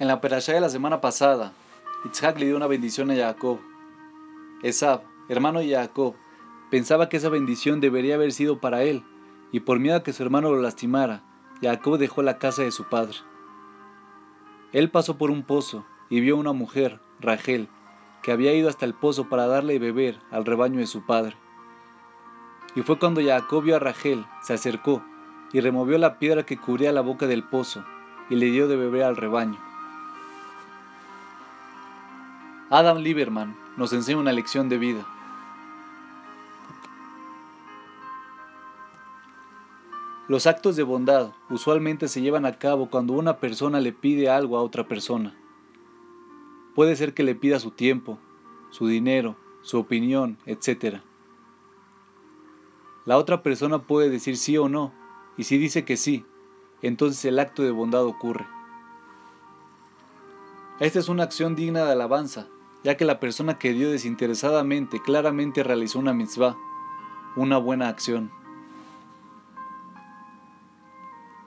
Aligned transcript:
En 0.00 0.08
la 0.08 0.20
perashá 0.20 0.52
de 0.52 0.60
la 0.60 0.68
semana 0.68 1.00
pasada, 1.00 1.52
Itzhak 2.04 2.40
le 2.40 2.46
dio 2.46 2.56
una 2.56 2.66
bendición 2.66 3.12
a 3.12 3.14
Jacob. 3.14 3.60
Esab, 4.64 5.02
hermano 5.28 5.60
de 5.60 5.70
Jacob, 5.70 6.16
pensaba 6.68 7.08
que 7.08 7.18
esa 7.18 7.28
bendición 7.28 7.80
debería 7.80 8.16
haber 8.16 8.32
sido 8.32 8.58
para 8.58 8.82
él, 8.82 9.04
y 9.52 9.60
por 9.60 9.78
miedo 9.78 9.96
a 9.96 10.02
que 10.02 10.12
su 10.12 10.24
hermano 10.24 10.50
lo 10.50 10.60
lastimara, 10.60 11.22
Jacob 11.62 11.96
dejó 11.96 12.22
la 12.22 12.38
casa 12.38 12.62
de 12.62 12.72
su 12.72 12.88
padre. 12.88 13.18
Él 14.72 14.90
pasó 14.90 15.16
por 15.16 15.30
un 15.30 15.44
pozo 15.44 15.86
y 16.10 16.20
vio 16.20 16.36
una 16.36 16.52
mujer, 16.52 16.98
Rachel, 17.20 17.68
que 18.24 18.32
había 18.32 18.52
ido 18.52 18.68
hasta 18.68 18.86
el 18.86 18.94
pozo 18.94 19.28
para 19.28 19.46
darle 19.46 19.74
de 19.74 19.78
beber 19.78 20.18
al 20.32 20.44
rebaño 20.44 20.80
de 20.80 20.88
su 20.88 21.06
padre. 21.06 21.36
Y 22.74 22.82
fue 22.82 22.98
cuando 22.98 23.22
Jacob 23.24 23.62
vio 23.62 23.76
a 23.76 23.78
Rachel, 23.78 24.26
se 24.42 24.54
acercó 24.54 25.04
y 25.52 25.60
removió 25.60 25.98
la 25.98 26.18
piedra 26.18 26.44
que 26.44 26.56
cubría 26.58 26.90
la 26.90 27.00
boca 27.00 27.28
del 27.28 27.44
pozo 27.44 27.84
y 28.28 28.34
le 28.34 28.46
dio 28.46 28.66
de 28.66 28.74
beber 28.74 29.04
al 29.04 29.14
rebaño. 29.14 29.73
Adam 32.76 32.98
Lieberman 32.98 33.56
nos 33.76 33.92
enseña 33.92 34.18
una 34.18 34.32
lección 34.32 34.68
de 34.68 34.78
vida. 34.78 35.06
Los 40.26 40.48
actos 40.48 40.74
de 40.74 40.82
bondad 40.82 41.30
usualmente 41.50 42.08
se 42.08 42.20
llevan 42.20 42.44
a 42.44 42.58
cabo 42.58 42.90
cuando 42.90 43.12
una 43.12 43.36
persona 43.36 43.78
le 43.78 43.92
pide 43.92 44.28
algo 44.28 44.58
a 44.58 44.62
otra 44.62 44.88
persona. 44.88 45.36
Puede 46.74 46.96
ser 46.96 47.14
que 47.14 47.22
le 47.22 47.36
pida 47.36 47.60
su 47.60 47.70
tiempo, 47.70 48.18
su 48.70 48.88
dinero, 48.88 49.36
su 49.62 49.78
opinión, 49.78 50.36
etc. 50.44 50.96
La 53.04 53.18
otra 53.18 53.44
persona 53.44 53.82
puede 53.82 54.10
decir 54.10 54.36
sí 54.36 54.58
o 54.58 54.68
no, 54.68 54.92
y 55.36 55.44
si 55.44 55.58
dice 55.58 55.84
que 55.84 55.96
sí, 55.96 56.26
entonces 56.82 57.24
el 57.24 57.38
acto 57.38 57.62
de 57.62 57.70
bondad 57.70 58.04
ocurre. 58.04 58.48
Esta 60.80 60.98
es 60.98 61.08
una 61.08 61.22
acción 61.22 61.54
digna 61.54 61.84
de 61.84 61.92
alabanza, 61.92 62.48
ya 62.84 62.98
que 62.98 63.06
la 63.06 63.18
persona 63.18 63.58
que 63.58 63.72
dio 63.72 63.90
desinteresadamente 63.90 65.00
claramente 65.00 65.62
realizó 65.62 65.98
una 65.98 66.12
mitzvah, 66.12 66.56
una 67.34 67.56
buena 67.56 67.88
acción. 67.88 68.30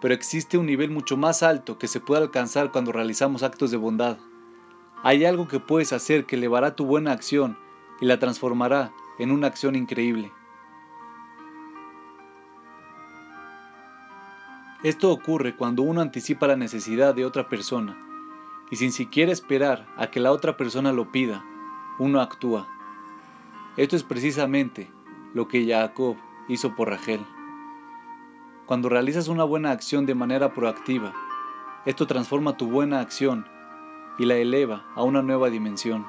Pero 0.00 0.12
existe 0.12 0.58
un 0.58 0.66
nivel 0.66 0.90
mucho 0.90 1.16
más 1.16 1.44
alto 1.44 1.78
que 1.78 1.86
se 1.86 2.00
puede 2.00 2.22
alcanzar 2.22 2.72
cuando 2.72 2.90
realizamos 2.90 3.44
actos 3.44 3.70
de 3.70 3.76
bondad. 3.76 4.18
Hay 5.04 5.24
algo 5.24 5.46
que 5.46 5.60
puedes 5.60 5.92
hacer 5.92 6.26
que 6.26 6.34
elevará 6.34 6.74
tu 6.74 6.84
buena 6.84 7.12
acción 7.12 7.56
y 8.00 8.06
la 8.06 8.18
transformará 8.18 8.92
en 9.18 9.30
una 9.30 9.46
acción 9.46 9.76
increíble. 9.76 10.32
Esto 14.82 15.12
ocurre 15.12 15.54
cuando 15.54 15.82
uno 15.82 16.00
anticipa 16.00 16.48
la 16.48 16.56
necesidad 16.56 17.14
de 17.14 17.24
otra 17.24 17.48
persona 17.48 18.09
y 18.70 18.76
sin 18.76 18.92
siquiera 18.92 19.32
esperar 19.32 19.86
a 19.96 20.10
que 20.10 20.20
la 20.20 20.32
otra 20.32 20.56
persona 20.56 20.92
lo 20.92 21.10
pida, 21.10 21.44
uno 21.98 22.20
actúa. 22.20 22.68
Esto 23.76 23.96
es 23.96 24.04
precisamente 24.04 24.90
lo 25.34 25.48
que 25.48 25.66
Jacob 25.66 26.16
hizo 26.48 26.74
por 26.74 26.88
Rachel. 26.88 27.20
Cuando 28.66 28.88
realizas 28.88 29.28
una 29.28 29.44
buena 29.44 29.72
acción 29.72 30.06
de 30.06 30.14
manera 30.14 30.54
proactiva, 30.54 31.12
esto 31.86 32.06
transforma 32.06 32.56
tu 32.56 32.70
buena 32.70 33.00
acción 33.00 33.46
y 34.18 34.26
la 34.26 34.36
eleva 34.36 34.84
a 34.94 35.02
una 35.02 35.22
nueva 35.22 35.50
dimensión. 35.50 36.06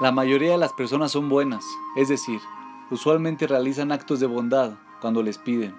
La 0.00 0.10
mayoría 0.10 0.52
de 0.52 0.58
las 0.58 0.72
personas 0.72 1.12
son 1.12 1.28
buenas, 1.28 1.64
es 1.94 2.08
decir, 2.08 2.40
usualmente 2.90 3.46
realizan 3.46 3.92
actos 3.92 4.18
de 4.18 4.26
bondad 4.26 4.72
cuando 5.00 5.22
les 5.22 5.38
piden. 5.38 5.76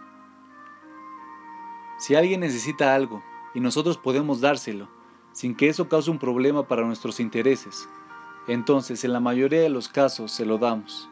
Si 1.98 2.16
alguien 2.16 2.42
necesita 2.42 2.94
algo 2.94 3.24
y 3.54 3.60
nosotros 3.60 3.98
podemos 3.98 4.42
dárselo, 4.42 4.90
sin 5.32 5.56
que 5.56 5.70
eso 5.70 5.88
cause 5.88 6.12
un 6.12 6.20
problema 6.20 6.68
para 6.68 6.86
nuestros 6.86 7.20
intereses, 7.20 7.88
entonces 8.48 9.04
en 9.04 9.14
la 9.14 9.20
mayoría 9.20 9.62
de 9.62 9.70
los 9.70 9.88
casos 9.88 10.32
se 10.32 10.46
lo 10.46 10.58
damos. 10.58 11.10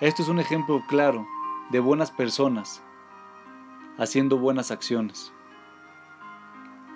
Esto 0.00 0.22
es 0.22 0.28
un 0.28 0.40
ejemplo 0.40 0.82
claro 0.88 1.26
de 1.70 1.78
buenas 1.78 2.10
personas 2.10 2.82
haciendo 3.98 4.38
buenas 4.38 4.70
acciones. 4.70 5.32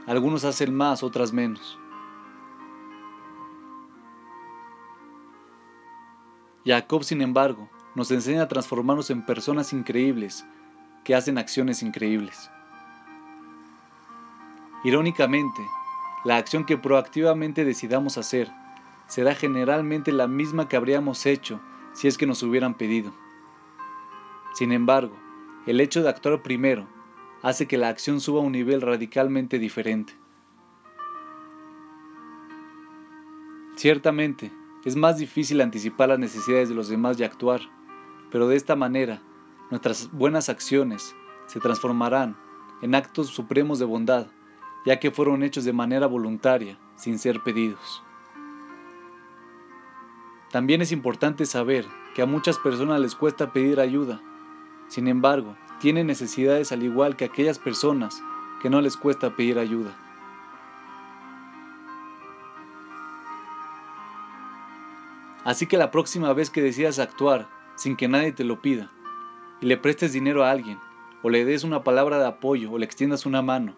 Algunos 0.06 0.44
hacen 0.44 0.74
más, 0.74 1.02
otras 1.02 1.32
menos. 1.32 1.78
Jacob, 6.64 7.04
sin 7.04 7.20
embargo, 7.20 7.68
nos 7.94 8.10
enseña 8.10 8.42
a 8.42 8.48
transformarnos 8.48 9.10
en 9.10 9.24
personas 9.24 9.72
increíbles 9.72 10.44
que 11.04 11.14
hacen 11.14 11.38
acciones 11.38 11.82
increíbles. 11.82 12.50
Irónicamente, 14.84 15.62
la 16.24 16.36
acción 16.36 16.64
que 16.64 16.78
proactivamente 16.78 17.64
decidamos 17.64 18.18
hacer 18.18 18.50
será 19.06 19.34
generalmente 19.34 20.12
la 20.12 20.26
misma 20.26 20.68
que 20.68 20.76
habríamos 20.76 21.26
hecho 21.26 21.60
si 21.92 22.08
es 22.08 22.18
que 22.18 22.26
nos 22.26 22.42
hubieran 22.42 22.74
pedido. 22.74 23.12
Sin 24.54 24.72
embargo, 24.72 25.14
el 25.66 25.80
hecho 25.80 26.02
de 26.02 26.08
actuar 26.08 26.42
primero 26.42 26.86
hace 27.42 27.66
que 27.66 27.78
la 27.78 27.88
acción 27.88 28.20
suba 28.20 28.40
a 28.40 28.44
un 28.44 28.52
nivel 28.52 28.80
radicalmente 28.80 29.58
diferente. 29.58 30.14
Ciertamente, 33.76 34.50
es 34.84 34.96
más 34.96 35.18
difícil 35.18 35.60
anticipar 35.60 36.08
las 36.10 36.18
necesidades 36.18 36.68
de 36.68 36.74
los 36.74 36.88
demás 36.88 37.18
y 37.18 37.24
actuar, 37.24 37.60
pero 38.30 38.48
de 38.48 38.56
esta 38.56 38.76
manera 38.76 39.20
nuestras 39.74 40.08
buenas 40.12 40.48
acciones 40.48 41.16
se 41.46 41.58
transformarán 41.58 42.36
en 42.80 42.94
actos 42.94 43.26
supremos 43.26 43.80
de 43.80 43.84
bondad, 43.84 44.28
ya 44.86 45.00
que 45.00 45.10
fueron 45.10 45.42
hechos 45.42 45.64
de 45.64 45.72
manera 45.72 46.06
voluntaria, 46.06 46.78
sin 46.94 47.18
ser 47.18 47.42
pedidos. 47.42 48.00
También 50.52 50.80
es 50.80 50.92
importante 50.92 51.44
saber 51.44 51.88
que 52.14 52.22
a 52.22 52.26
muchas 52.26 52.56
personas 52.56 53.00
les 53.00 53.16
cuesta 53.16 53.52
pedir 53.52 53.80
ayuda. 53.80 54.22
Sin 54.86 55.08
embargo, 55.08 55.56
tienen 55.80 56.06
necesidades 56.06 56.70
al 56.70 56.84
igual 56.84 57.16
que 57.16 57.24
aquellas 57.24 57.58
personas 57.58 58.22
que 58.62 58.70
no 58.70 58.80
les 58.80 58.96
cuesta 58.96 59.34
pedir 59.34 59.58
ayuda. 59.58 59.92
Así 65.42 65.66
que 65.66 65.78
la 65.78 65.90
próxima 65.90 66.32
vez 66.32 66.50
que 66.50 66.62
decidas 66.62 67.00
actuar 67.00 67.48
sin 67.74 67.96
que 67.96 68.06
nadie 68.06 68.30
te 68.30 68.44
lo 68.44 68.62
pida, 68.62 68.92
y 69.60 69.66
le 69.66 69.76
prestes 69.76 70.12
dinero 70.12 70.44
a 70.44 70.50
alguien, 70.50 70.78
o 71.22 71.30
le 71.30 71.44
des 71.44 71.64
una 71.64 71.84
palabra 71.84 72.18
de 72.18 72.26
apoyo, 72.26 72.72
o 72.72 72.78
le 72.78 72.84
extiendas 72.84 73.26
una 73.26 73.42
mano, 73.42 73.76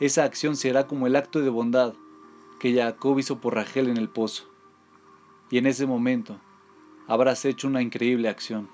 esa 0.00 0.24
acción 0.24 0.56
será 0.56 0.88
como 0.88 1.06
el 1.06 1.14
acto 1.14 1.40
de 1.40 1.50
bondad 1.50 1.94
que 2.58 2.74
Jacob 2.74 3.18
hizo 3.18 3.40
por 3.40 3.54
Rachel 3.54 3.88
en 3.88 3.96
el 3.96 4.08
pozo. 4.08 4.44
Y 5.50 5.58
en 5.58 5.66
ese 5.66 5.86
momento 5.86 6.40
habrás 7.06 7.44
hecho 7.44 7.68
una 7.68 7.80
increíble 7.80 8.28
acción. 8.28 8.68